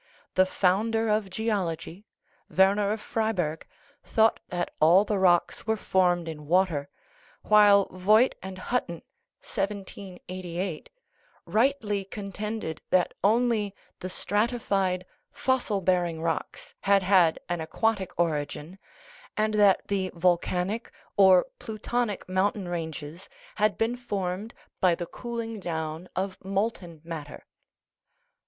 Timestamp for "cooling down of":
25.05-26.43